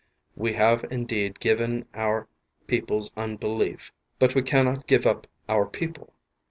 We 0.35 0.53
have 0.53 0.83
indeed 0.89 1.39
given 1.39 1.83
p 1.93 1.99
oui 1.99 2.23
people's 2.65 3.13
unbelief, 3.15 3.91
but 4.17 4.33
we 4.33 4.41
cannot 4.41 4.87
give 4.87 5.05
up 5.05 5.27
our 5.47 5.67
people. 5.67 6.15